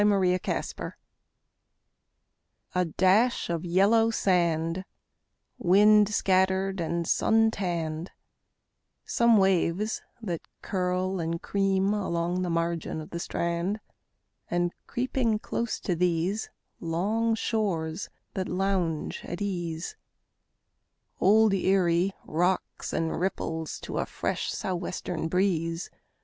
ERIE 0.01 0.31
WATERS 0.41 0.73
A 2.73 2.85
dash 2.85 3.51
of 3.51 3.63
yellow 3.63 4.09
sand, 4.09 4.83
Wind 5.59 6.09
scattered 6.11 6.79
and 6.81 7.07
sun 7.07 7.51
tanned; 7.51 8.09
Some 9.05 9.37
waves 9.37 10.01
that 10.19 10.41
curl 10.63 11.19
and 11.19 11.39
cream 11.39 11.93
along 11.93 12.41
the 12.41 12.49
margin 12.49 12.99
of 12.99 13.11
the 13.11 13.19
strand; 13.19 13.79
And, 14.49 14.73
creeping 14.87 15.37
close 15.37 15.79
to 15.81 15.95
these 15.95 16.49
Long 16.79 17.35
shores 17.35 18.09
that 18.33 18.49
lounge 18.49 19.21
at 19.23 19.39
ease, 19.39 19.97
Old 21.19 21.53
Erie 21.53 22.11
rocks 22.25 22.91
and 22.91 23.19
ripples 23.19 23.79
to 23.81 23.99
a 23.99 24.07
fresh 24.07 24.51
sou' 24.51 24.73
western 24.75 25.27
breeze. 25.27 25.91